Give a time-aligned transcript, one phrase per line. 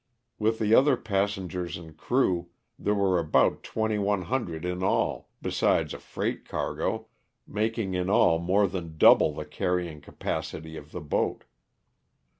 [0.39, 6.43] With the other passengers and crew, there were about 2,100 in all, besides a freight
[6.43, 7.05] cargo,
[7.45, 11.43] making in all more than double the carrying capacity of the boat.